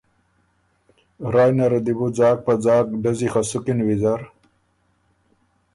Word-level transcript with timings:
رایٛ 1.33 1.51
نره 1.57 1.79
دی 1.85 1.93
بو 1.97 2.07
ځاک 2.17 2.37
په 2.45 2.53
ځاک 2.63 2.85
ډزي 3.03 3.27
خه 3.33 3.41
سُکِن 3.49 3.79
ویزر 3.83 4.21